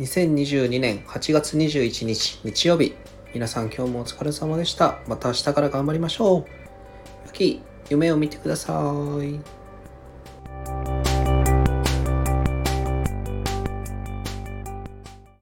[0.00, 2.94] 2022年8月21日日曜日
[3.32, 4.98] 皆さん今日もお疲れ様でした。
[5.06, 6.44] また明日から頑張りましょう。
[7.38, 7.60] 良
[7.90, 9.63] 夢を見てください。